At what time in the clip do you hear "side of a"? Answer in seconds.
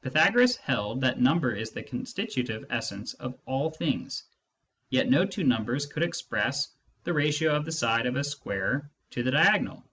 7.72-8.24